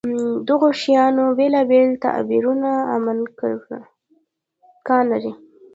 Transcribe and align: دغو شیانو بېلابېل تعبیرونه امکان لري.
دغو 0.47 0.69
شیانو 0.81 1.25
بېلابېل 1.37 1.89
تعبیرونه 2.03 2.71
امکان 2.97 5.03
لري. 5.11 5.33